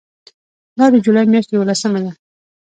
[0.77, 2.11] دا د جولای میاشتې یوولسمه ده.